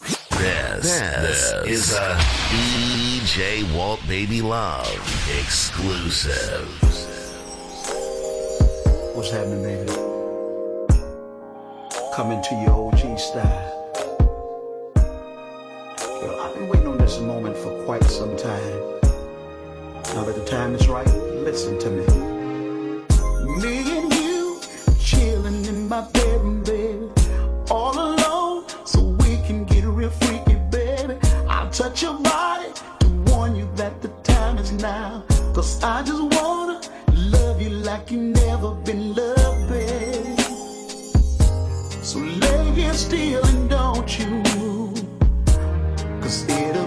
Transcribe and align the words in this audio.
This, 0.00 0.82
this 0.82 1.52
is 1.66 1.94
a 1.94 2.16
DJ 2.50 3.74
Walt 3.74 4.00
Baby 4.06 4.42
Love 4.42 4.86
exclusive. 5.40 6.68
What's 9.14 9.30
happening, 9.30 9.62
baby? 9.62 9.92
Coming 12.14 12.42
to 12.42 12.54
your 12.56 12.92
OG 12.92 13.18
style. 13.18 13.72
Girl, 15.96 16.40
I've 16.40 16.54
been 16.54 16.68
waiting 16.68 16.86
on 16.88 16.98
this 16.98 17.18
moment 17.20 17.56
for 17.56 17.84
quite 17.84 18.04
some 18.04 18.36
time. 18.36 19.00
Now 20.14 20.24
that 20.24 20.34
the 20.34 20.44
time 20.44 20.74
is 20.74 20.88
right, 20.88 21.06
listen 21.06 21.78
to 21.78 21.90
me. 21.90 22.06
Me 23.60 23.98
and 23.98 24.12
you 24.14 24.60
chilling 24.98 25.64
in 25.64 25.88
my 25.88 26.02
bed 26.10 26.35
Cause 35.66 35.82
I 35.82 36.00
just 36.04 36.22
wanna 36.36 36.80
love 37.32 37.60
you 37.60 37.70
like 37.70 38.12
you 38.12 38.18
never 38.18 38.70
been 38.86 39.16
loved, 39.16 39.68
babe. 39.68 40.38
So 42.04 42.20
lay 42.20 42.70
here 42.70 42.94
still 42.94 43.44
and 43.44 43.68
don't 43.68 44.16
you 44.16 44.26
move. 44.54 45.04
Cause 46.22 46.48
it'll 46.48 46.85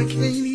I 0.00 0.04
can't 0.06 0.49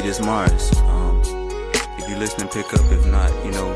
this 0.00 0.20
Mars. 0.20 0.76
Um, 0.78 1.20
if 1.98 2.08
you 2.08 2.16
listening, 2.16 2.48
pick 2.48 2.72
up. 2.74 2.80
If 2.90 3.06
not, 3.06 3.30
you 3.44 3.52
know, 3.52 3.72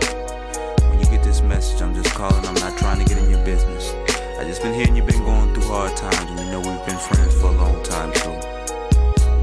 when 0.90 0.98
you 0.98 1.06
get 1.06 1.22
this 1.22 1.42
message, 1.42 1.80
I'm 1.80 1.94
just 1.94 2.14
calling. 2.14 2.44
I'm 2.44 2.54
not 2.54 2.76
trying 2.76 2.98
to 2.98 3.04
get 3.04 3.22
in 3.22 3.30
your 3.30 3.44
business. 3.44 3.92
I 4.38 4.44
just 4.44 4.62
been 4.62 4.74
hearing 4.74 4.96
you've 4.96 5.06
been 5.06 5.24
going 5.24 5.54
through 5.54 5.64
hard 5.64 5.96
times, 5.96 6.30
and 6.30 6.40
you 6.40 6.46
know 6.46 6.58
we've 6.58 6.86
been 6.86 6.98
friends 6.98 7.34
for 7.34 7.46
a 7.46 7.52
long 7.52 7.82
time. 7.84 8.12
So 8.14 8.30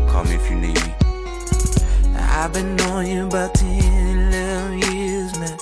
call 0.09 0.25
me 0.25 0.35
if 0.35 0.49
you 0.49 0.57
need 0.57 0.75
me. 0.83 0.93
I've 2.17 2.51
been 2.51 2.75
knowing 2.75 3.07
you 3.07 3.27
about 3.27 3.53
10, 3.53 4.33
11 4.33 4.79
years, 4.93 5.39
man. 5.39 5.57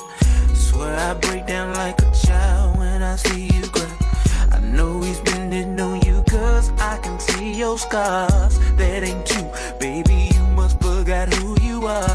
Swear 0.55 0.98
I 0.98 1.13
break 1.13 1.46
down 1.46 1.74
like 1.75 2.01
a 2.01 2.12
child 2.25 2.77
when 2.79 3.03
I 3.03 3.15
see 3.17 3.50
you 3.53 3.67
cry. 3.70 3.98
I 4.51 4.60
know 4.60 5.01
he's 5.01 5.20
been 5.20 5.51
hitting 5.51 5.79
on 5.79 6.01
you 6.01 6.24
cause 6.27 6.72
I 6.79 6.98
can 6.98 7.20
see 7.20 7.53
your 7.53 7.77
scars. 7.77 8.58
That 8.77 9.03
ain't 9.03 9.29
you, 9.36 9.51
baby, 9.79 10.32
forgot 11.13 11.34
who 11.36 11.55
you 11.62 11.86
are. 11.86 12.08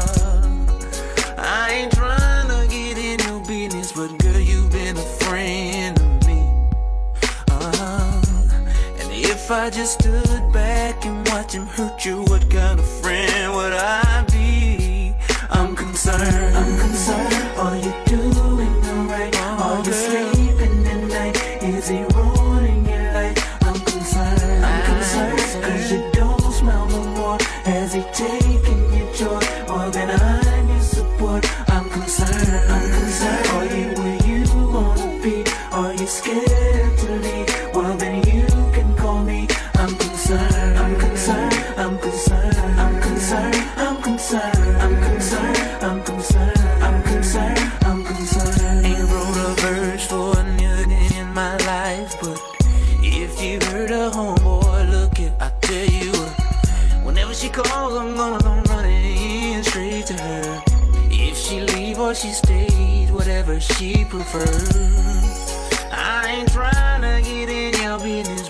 I 1.37 1.71
ain't 1.71 1.93
trying 1.93 2.47
to 2.49 2.67
get 2.69 2.97
in 2.97 3.19
your 3.27 3.39
business, 3.45 3.93
but 3.93 4.17
girl, 4.19 4.39
you've 4.39 4.71
been 4.71 4.97
a 4.97 5.09
friend 5.23 5.97
of 5.97 6.27
me. 6.27 6.41
Uh, 7.49 8.21
and 8.99 9.09
if 9.11 9.49
I 9.51 9.69
just 9.69 9.99
stood 9.99 10.51
back 10.51 11.05
and 11.05 11.25
watched 11.29 11.53
him 11.53 11.65
hurt 11.65 12.03
you, 12.03 12.23
what 12.23 12.49
kind 12.49 12.79
of 12.79 12.87
friend 13.01 13.55
would 13.55 13.73
I 13.73 14.25
be? 14.31 15.15
I'm 15.49 15.75
concerned. 15.75 16.58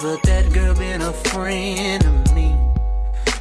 But 0.02 0.24
that 0.24 0.52
girl 0.54 0.74
been 0.76 1.02
a 1.02 1.12
friend 1.12 2.04
of 2.06 2.36
me. 2.36 2.56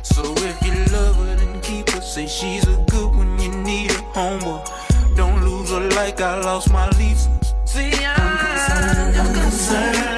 So 0.03 0.23
if 0.39 0.63
you 0.67 0.75
love 0.93 1.17
her, 1.17 1.37
then 1.37 1.61
keep 1.61 1.89
her. 1.91 2.01
Say 2.01 2.27
she's 2.27 2.67
a 2.67 2.85
good 2.91 3.15
when 3.15 3.39
you 3.39 3.51
need 3.51 3.91
a 3.93 4.03
homeboy. 4.15 5.17
Don't 5.17 5.45
lose 5.45 5.71
her 5.71 5.89
like 5.91 6.21
I 6.21 6.41
lost 6.41 6.73
my 6.73 6.89
Lisa. 6.99 7.31
See, 7.65 7.93
I'm 8.05 8.39
concerned. 8.39 9.17
I'm 9.17 9.35
concerned. 9.35 10.18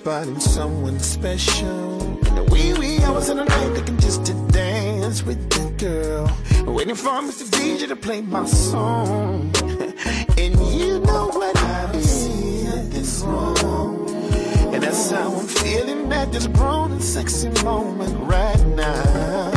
spotting 0.00 0.40
someone 0.40 0.98
special. 0.98 2.00
And 2.26 2.36
the 2.38 2.44
wee 2.44 2.72
wee 2.78 3.02
hours 3.04 3.28
in 3.28 3.36
the 3.36 3.44
night 3.44 3.72
looking 3.74 3.98
just 3.98 4.24
to 4.26 4.34
dance 4.50 5.22
with 5.22 5.40
the 5.50 5.64
girl. 5.76 6.24
Waiting 6.74 6.94
for 6.94 7.20
Mr. 7.20 7.44
DJ 7.50 7.86
to 7.86 7.96
play 7.96 8.22
my 8.22 8.46
song. 8.46 9.52
and 10.42 10.54
you 10.72 11.00
know 11.00 11.26
what 11.38 11.54
I 11.54 12.00
see 12.00 12.64
this 12.88 13.20
wrong. 13.24 14.08
And 14.72 14.82
that's 14.82 15.10
how 15.10 15.34
I'm 15.34 15.46
feeling 15.46 16.10
at 16.14 16.32
this 16.32 16.46
grown 16.46 16.92
and 16.92 17.02
sexy 17.02 17.50
moment 17.62 18.16
right 18.20 18.64
now. 18.68 19.52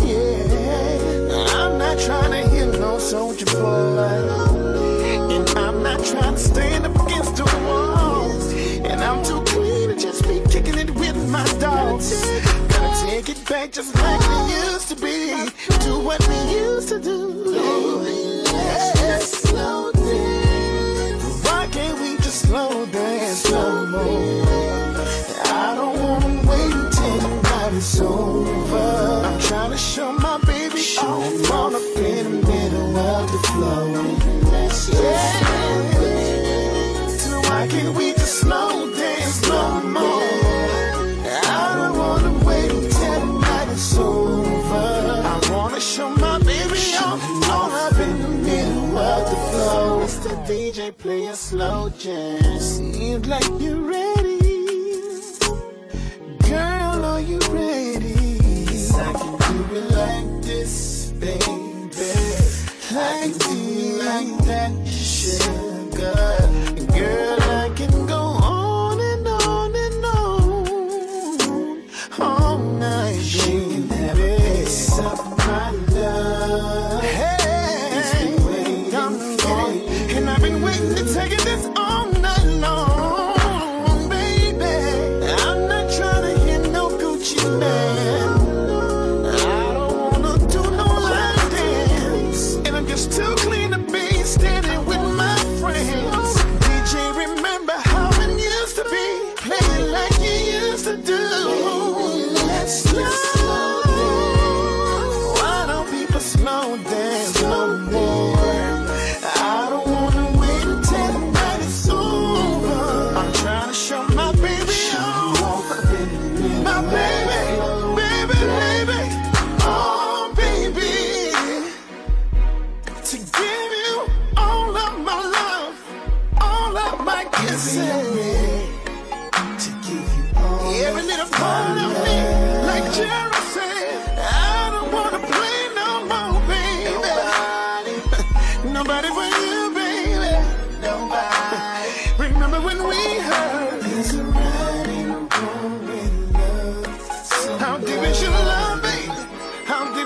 Yeah, 0.00 1.58
I'm 1.58 1.76
not 1.76 1.98
trying 1.98 2.32
to 2.32 2.48
hear 2.48 2.66
no 2.66 2.98
soldier 2.98 3.44
boy. 3.44 4.72
And 5.34 5.46
I'm 5.50 5.82
not 5.82 6.02
trying 6.02 6.34
to 6.34 6.40
stand 6.40 6.81
Gotta 12.02 13.06
take 13.06 13.28
it 13.28 13.48
back 13.48 13.70
just 13.70 13.94
like 13.94 14.20
we 14.28 14.54
used 14.54 14.88
to 14.88 14.96
be. 14.96 15.48
Do 15.84 16.00
what 16.00 16.20
we 16.28 16.34
used 16.50 16.88
to 16.88 16.98
do. 16.98 17.52
Yes, 18.44 19.30
slow 19.30 19.92
dance. 19.92 21.44
Why 21.44 21.68
can't 21.70 22.00
we 22.00 22.16
just 22.16 22.48
slow 22.48 22.86
dance 22.86 23.48
no 23.48 23.86
more? 23.86 24.42
I 25.46 25.74
don't 25.76 25.96
wanna 26.02 26.50
wait 26.50 26.74
until 26.74 27.18
the 27.20 27.42
night 27.42 27.72
is 27.74 28.00
over. 28.00 29.22
I'm 29.24 29.40
trying 29.40 29.70
to 29.70 29.78
show 29.78 30.12
my 30.12 30.38
baby 30.44 30.80
off 30.98 31.50
all 31.52 31.76
up 31.76 31.96
in 31.98 32.40
the 32.40 32.46
middle 32.48 32.96
of 32.96 33.30
the 33.30 33.38
floor. 33.46 34.02
Yeah. 35.00 35.91
Show 45.82 46.10
my 46.10 46.38
baby 46.38 46.78
off 47.02 47.20
all 47.50 47.70
up 47.70 47.98
in 47.98 48.22
the 48.22 48.28
middle 48.28 48.96
of 48.96 49.28
the 49.28 49.36
floor. 49.50 50.04
Mr. 50.04 50.46
DJ, 50.46 50.96
play 50.96 51.26
a 51.26 51.34
slow 51.34 51.90
jam. 51.98 52.60
Seems 52.60 53.26
like 53.26 53.48
you're 53.58 53.80
ready. 53.80 54.38
Girl, 56.48 57.04
are 57.04 57.20
you 57.20 57.38
ready? 57.50 58.38
Yes, 58.70 58.94
I 58.94 59.12
can 59.12 59.36
do 59.38 59.74
it 59.74 59.90
like 59.90 60.42
this, 60.42 61.10
baby. 61.18 61.44
Do 61.44 62.02
it 62.94 64.04
like 64.04 64.46
that, 64.46 64.72
sugar. 64.86 66.14
Girl, 66.96 67.61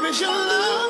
promise 0.06 0.20
your 0.20 0.30
love. 0.30 0.85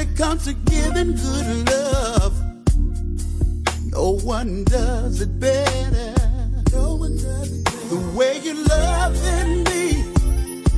It 0.00 0.16
comes 0.16 0.44
to 0.44 0.54
giving 0.54 1.12
good 1.14 1.68
love, 1.68 2.32
no 3.92 4.18
one 4.24 4.64
does 4.64 5.20
it 5.20 5.38
better. 5.38 6.14
No 6.72 6.94
one 6.94 7.16
does 7.16 7.52
it 7.52 7.64
better. 7.64 7.86
The 7.94 8.12
way 8.16 8.38
you 8.38 8.54
loving 8.64 9.64
me, 9.64 10.04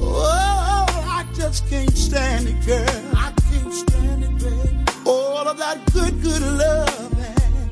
oh, 0.01 0.87
I 1.19 1.25
just 1.35 1.69
can't 1.69 1.97
stand 1.97 2.49
it, 2.49 2.67
girl. 2.67 3.03
I 3.15 3.33
can't 3.51 3.73
stand 3.73 4.25
it, 4.25 4.39
baby. 4.39 4.85
All 5.07 5.47
of 5.47 5.57
that 5.59 5.79
good, 5.93 6.21
good 6.21 6.43
love, 6.43 7.17
man. 7.17 7.71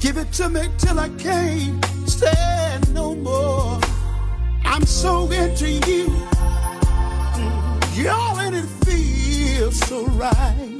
Give 0.00 0.16
it 0.16 0.32
to 0.32 0.48
me 0.48 0.62
till 0.78 0.98
I 0.98 1.10
can't 1.10 1.84
stand 2.08 2.92
no 2.92 3.14
more. 3.14 3.78
I'm 4.64 4.84
so 4.84 5.30
into 5.30 5.70
you. 5.70 6.08
Mm, 7.36 8.02
Y'all 8.04 8.38
and 8.38 8.56
it 8.56 8.77
feels 9.58 9.78
so 9.88 10.06
right. 10.24 10.78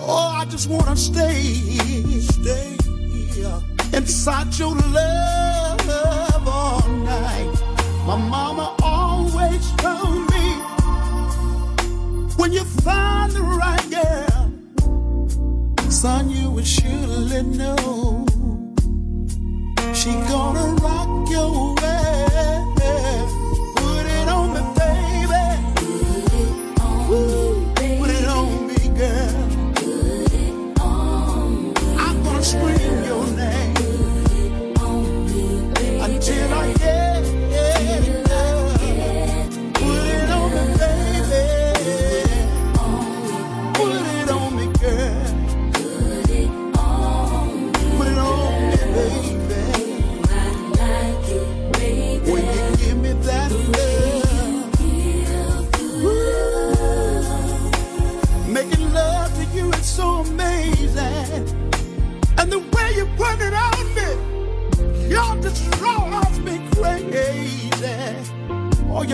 Oh, 0.00 0.30
I 0.40 0.44
just 0.44 0.68
wanna 0.68 0.94
stay, 0.94 1.42
stay 2.20 2.76
inside 3.94 4.58
your 4.58 4.74
love 4.74 6.46
all 6.46 6.86
night. 6.88 7.54
My 8.06 8.16
mama 8.16 8.76
always 8.82 9.64
told 9.76 10.30
me 10.34 10.46
when 12.36 12.52
you 12.52 12.64
find 12.84 13.32
the 13.32 13.42
right 13.62 13.86
girl, 13.98 14.50
son, 15.90 16.28
you 16.28 16.50
will 16.50 16.62
surely 16.62 17.42
know 17.42 18.26
she 19.94 20.10
gonna 20.32 20.74
rock 20.82 21.30
your 21.30 21.74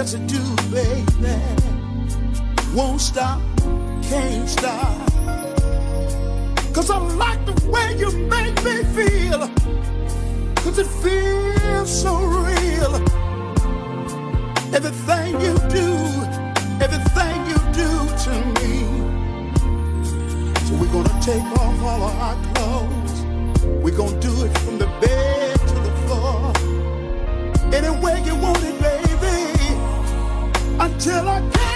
got 0.03 0.11
to 0.11 0.19
do, 0.19 0.43
baby. 0.73 1.39
Won't 2.75 3.01
stop, 3.01 3.41
can't 4.03 4.49
stop. 4.49 5.13
Cause 6.75 6.91
I 6.91 6.99
like 6.99 7.47
the 7.47 7.55
way 7.71 7.97
you 7.97 8.11
make 8.27 8.57
me 8.65 8.83
feel. 8.97 9.49
Cause 10.57 10.79
it 10.79 10.89
feels 11.05 12.03
so 12.03 12.17
real. 12.17 12.95
Everything 14.75 15.41
you 15.41 15.55
do, 15.71 15.89
everything 16.83 17.37
you 17.51 17.59
do 17.81 17.91
to 18.25 18.33
me. 18.57 18.75
So 20.67 20.75
we're 20.81 20.93
gonna 20.97 21.21
take 21.23 21.47
off 21.61 21.83
all 21.85 22.03
of 22.09 22.17
our 22.27 22.37
clothes. 22.55 23.23
We're 23.85 23.97
gonna 23.97 24.19
do 24.19 24.33
it 24.47 24.59
from 24.59 24.79
the 24.79 24.87
bed 25.01 25.61
to 25.61 25.75
the 25.87 25.93
floor. 26.03 26.53
Any 27.73 27.91
way 28.03 28.21
you 28.25 28.35
want 28.35 28.65
it, 28.65 28.81
baby 28.81 29.02
until 30.83 31.29
I 31.29 31.41
can. 31.53 31.72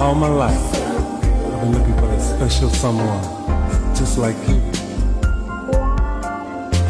All 0.00 0.14
my 0.14 0.28
life, 0.28 0.74
I've 0.74 1.60
been 1.60 1.72
looking 1.72 1.94
for 1.96 2.06
that 2.06 2.22
special 2.22 2.70
someone, 2.70 3.22
just 3.94 4.16
like 4.16 4.34
you. 4.48 4.58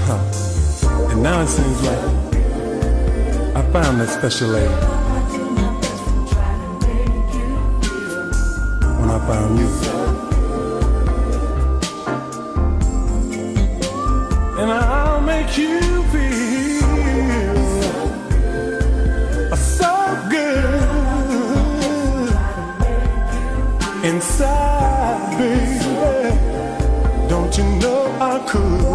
Huh. 0.07 1.11
And 1.11 1.21
now 1.21 1.43
it 1.43 1.49
seems 1.49 1.83
like 1.83 1.99
I 3.57 3.63
found 3.73 4.01
that 4.01 4.11
special 4.11 4.51
lady. 4.51 4.73
When 9.01 9.11
I 9.11 9.19
found 9.27 9.59
you. 9.59 9.69
And 14.63 14.71
I'll 14.71 15.21
make 15.21 15.59
you 15.59 16.05
feel. 16.13 16.70
inside, 24.21 25.39
baby. 25.39 26.37
Don't 27.29 27.57
you 27.57 27.65
know 27.81 28.05
I 28.21 28.39
could? 28.47 28.90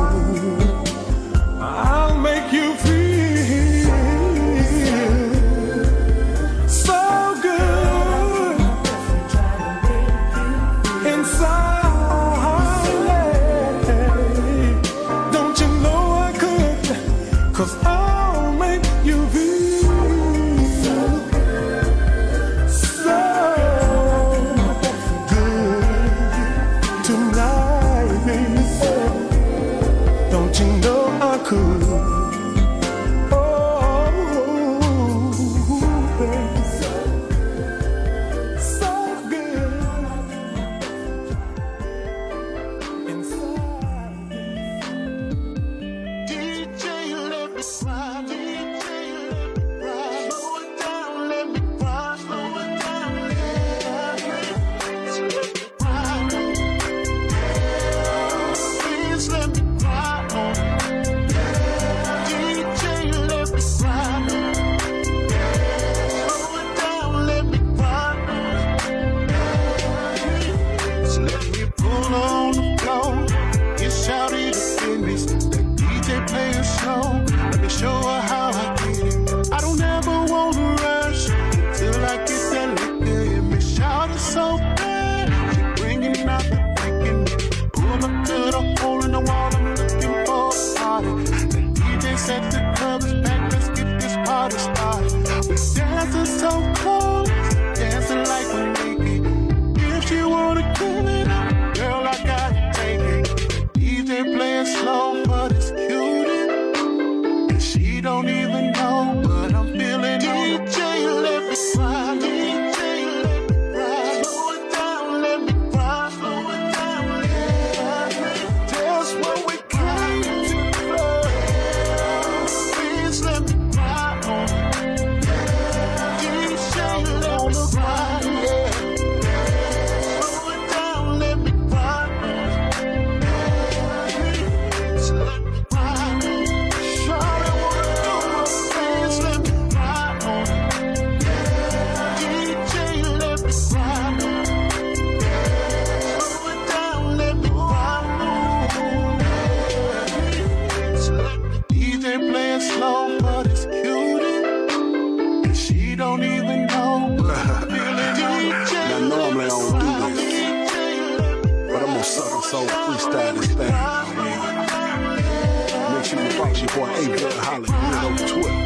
Bill 167.36 167.44
Holland, 167.44 167.68
you 167.68 167.74
know 167.74 168.16
Twitter. 168.16 168.64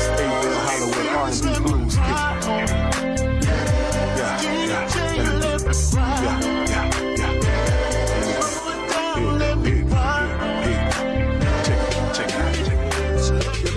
Stay 0.00 0.28
Bill 0.40 0.58
Holland 0.64 0.92
with 0.96 1.08
R&B 1.12 1.46
blues. 1.60 1.94
Yeah, 1.96 2.04
yeah, 2.40 2.66
yeah, 4.16 4.40
yeah, 4.40 4.88
yeah, 4.90 5.60
yeah. 5.60 5.72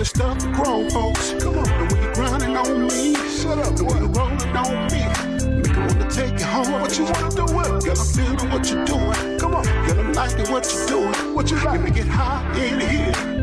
Stuff 0.04 0.38
to 0.38 0.46
grow, 0.52 0.88
folks. 0.90 1.32
Come 1.42 1.58
on, 1.58 1.64
the 1.64 1.70
way 1.92 2.00
you're 2.02 2.14
grinding 2.14 2.56
on 2.56 2.86
me. 2.86 3.14
Shut 3.28 3.58
up, 3.58 3.74
the 3.74 3.84
way 3.84 3.98
you're 3.98 4.08
rolling 4.08 4.56
on 4.56 4.86
me. 4.92 5.02
Make 5.58 5.72
it 5.72 5.76
wanna 5.76 6.10
take 6.10 6.34
it 6.34 6.42
home. 6.42 6.80
What 6.80 6.96
you 6.96 7.04
wanna 7.04 7.30
do 7.30 7.44
with? 7.44 7.84
Girl, 7.84 7.98
I'm 7.98 8.06
feeling 8.06 8.50
what 8.50 8.70
you're 8.70 8.84
doing. 8.84 9.38
Come 9.38 9.54
on, 9.54 9.64
girl, 9.64 9.98
I'm 10.00 10.12
liking 10.12 10.50
what 10.52 10.72
you're 10.72 10.86
doing. 10.86 11.34
What 11.34 11.50
you 11.50 11.56
like? 11.56 11.80
Gonna 11.80 11.90
get 11.90 12.06
high 12.06 12.44
in 12.56 12.80
here 12.80 13.34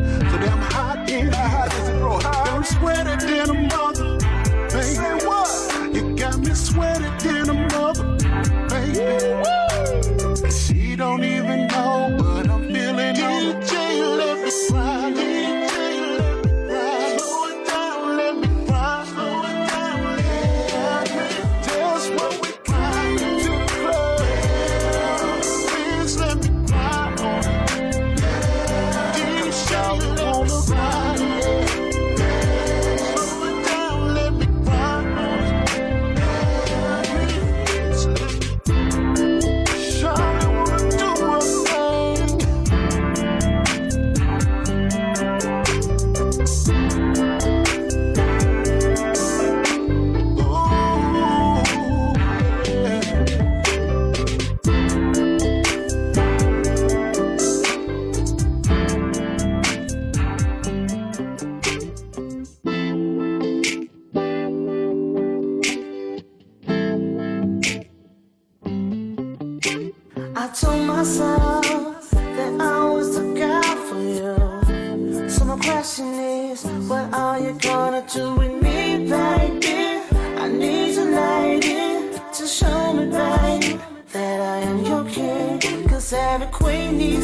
damn 0.42 0.62
hot, 0.74 1.08
get 1.08 1.34
hot. 1.34 1.70
Does 1.70 1.90
it 1.90 1.98
grow 1.98 2.20
hot? 2.20 2.50
I'm 2.50 2.64
sweaty 2.64 3.16
than 3.26 3.50
a 3.50 3.54
mother. 3.74 4.18
Baby. 4.74 4.96
Say 4.96 5.16
what? 5.26 5.96
You 5.96 6.16
got 6.16 6.40
me 6.40 6.54
sweaty 6.54 7.10
than 7.24 7.50
a 7.50 7.54
mother. 7.74 8.06
Baby. 8.70 9.34
Woo! 9.42 10.52
She 10.52 10.96
don't 10.96 11.24
even 11.24 11.51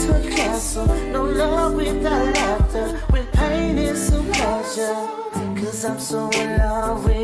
to 0.07 0.15
a 0.15 0.31
castle. 0.31 0.87
No 1.11 1.23
love 1.23 1.73
without 1.75 2.33
laughter. 2.33 2.97
When 3.11 3.25
pain 3.27 3.77
is 3.77 4.11
a 4.13 4.21
pleasure. 4.21 4.95
Cause 5.59 5.85
I'm 5.85 5.99
so 5.99 6.29
in 6.29 6.57
love 6.57 7.03
with 7.05 7.16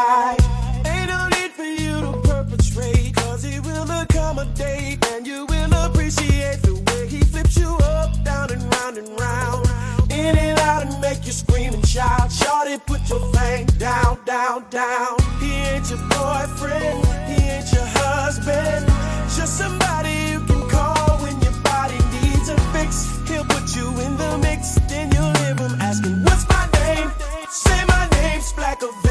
lie. 0.00 0.36
Ain't 0.86 1.08
no 1.14 1.20
need 1.36 1.52
for 1.58 1.70
you 1.82 1.94
to 2.06 2.12
perpetrate, 2.28 3.14
cause 3.14 3.42
he 3.42 3.60
will 3.60 3.88
accommodate, 4.02 4.98
and 5.12 5.26
you 5.26 5.46
will 5.46 5.72
appreciate 5.86 6.58
the 6.68 6.74
way 6.86 7.02
he 7.14 7.20
flips 7.32 7.56
you 7.56 7.70
up, 7.96 8.10
down, 8.24 8.46
and 8.54 8.62
round 8.74 8.96
and 8.98 9.10
round. 9.20 9.62
In 10.10 10.32
and 10.46 10.58
out 10.70 10.82
and 10.86 10.94
make 11.00 11.20
you 11.26 11.32
scream 11.32 11.72
and 11.74 11.86
shout. 11.86 12.30
Shorty, 12.32 12.76
put 12.90 13.02
your 13.10 13.24
thing 13.36 13.66
down, 13.78 14.18
down, 14.24 14.64
down. 14.70 15.14
He 15.40 15.50
ain't 15.70 15.86
your 15.90 16.02
boyfriend, 16.14 16.98
he 17.30 17.36
ain't 17.54 17.70
your 17.76 17.88
husband, 18.02 18.86
just 19.36 19.52
somebody 19.62 20.12
you 20.32 20.40
can 20.48 20.62
call 20.76 21.18
when 21.22 21.36
your 21.44 21.56
body 21.72 22.00
needs 22.14 22.48
a 22.48 22.58
fix. 22.72 22.90
He'll 23.28 23.48
put 23.54 23.66
you 23.76 23.86
in 24.04 24.12
the 24.22 24.30
mix, 24.46 24.74
then 24.90 25.06
you'll 25.12 25.34
hear 25.40 25.54
him 25.62 25.74
asking, 25.88 26.16
What's 26.24 26.44
my 26.48 26.64
name? 26.80 27.08
Say 27.50 27.80
my 27.94 28.04
name, 28.16 28.40
Splack 28.40 28.82
of 28.82 29.09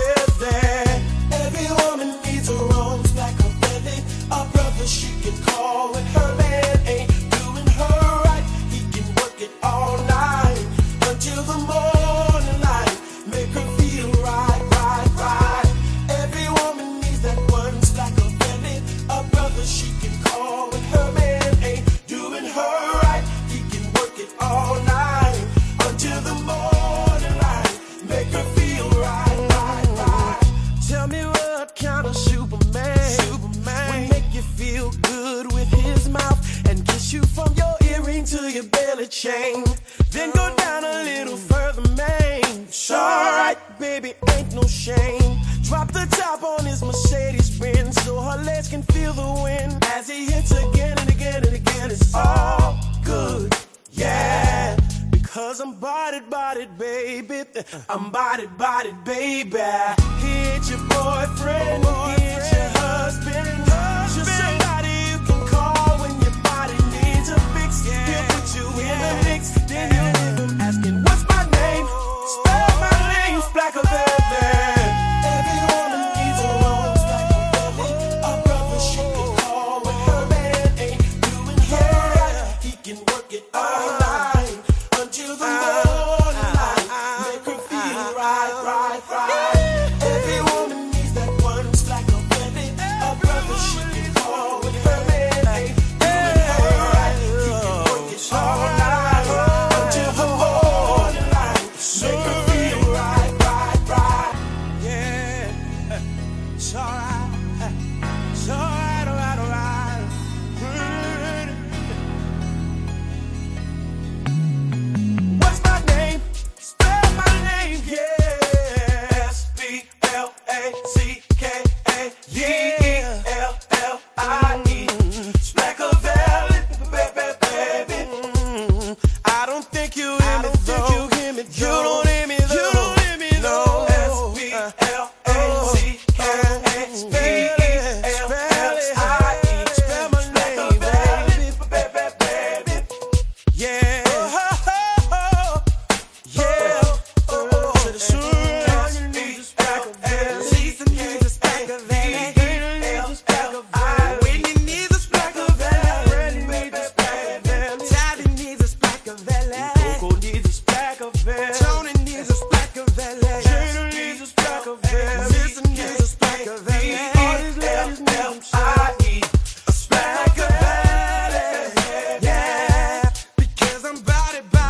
I'm 57.89 58.11
body 58.11 58.47
body 58.57 58.91
baby. 59.03 60.18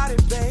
got 0.10 0.20
it, 0.20 0.30
babe. 0.30 0.49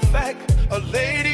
a 0.00 0.36
a 0.70 0.78
lady. 0.92 1.27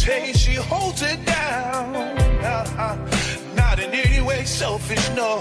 she 0.00 0.54
holds 0.54 1.02
it 1.02 1.24
down. 1.26 1.94
Uh-uh. 1.94 2.96
Not 3.54 3.78
in 3.78 3.92
any 3.92 4.22
way 4.22 4.44
selfish, 4.44 5.10
no. 5.10 5.40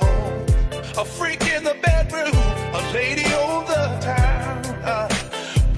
A 0.98 1.06
freak 1.06 1.42
in 1.54 1.64
the 1.64 1.76
bedroom, 1.82 2.36
a 2.74 2.82
lady 2.94 3.26
on 3.34 3.66
the 3.66 3.86
town. 4.02 4.66
Uh, 4.84 5.08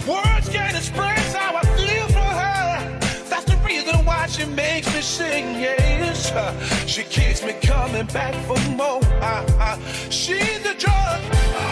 words 0.07 0.49
can't 0.49 0.75
express 0.75 1.34
how 1.34 1.57
I 1.57 1.61
feel 1.77 2.07
for 2.07 2.32
her. 2.41 2.99
That's 3.29 3.45
the 3.45 3.57
reason 3.57 4.03
why 4.03 4.25
she 4.27 4.45
makes 4.45 4.91
me 4.95 5.01
sing. 5.01 5.61
Yes, 5.61 6.32
uh, 6.32 6.51
she 6.88 7.03
keeps 7.03 7.43
me 7.43 7.53
coming 7.61 8.07
back 8.07 8.34
for 8.47 8.59
more. 8.71 9.03
Uh-uh. 9.21 9.77
she's 10.09 10.59
the 10.63 10.73
drug, 10.73 11.21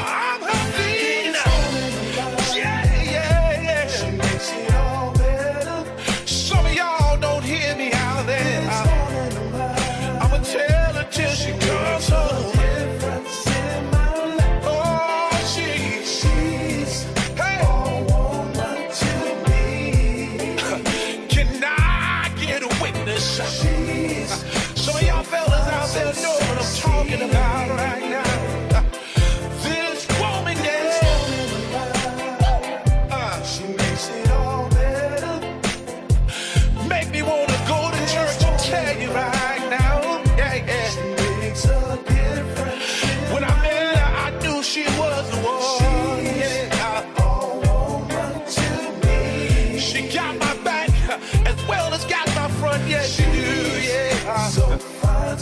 I'm 0.06 0.42
her 0.42 0.72
fiend. 0.78 1.49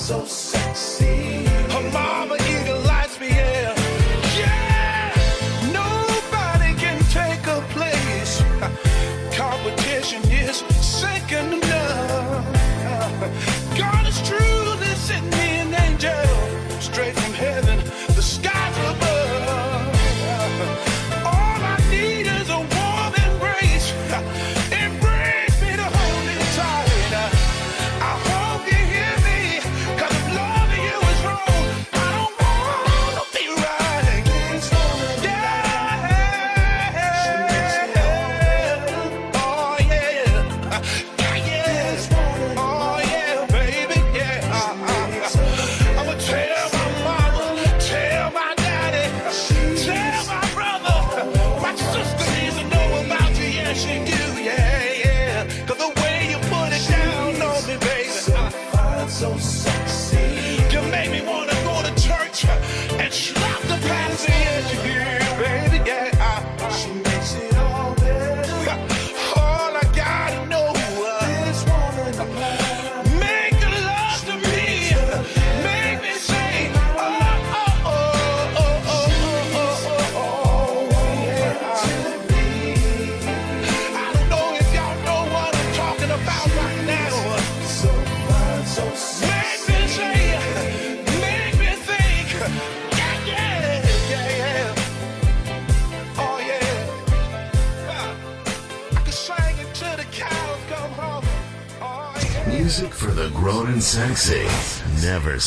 so 0.08 0.37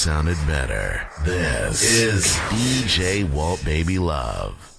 sounded 0.01 0.39
better. 0.47 1.07
This 1.27 1.83
is 1.83 2.25
DJ 2.49 3.31
Walt 3.31 3.63
Baby 3.67 3.99
Love. 3.99 4.70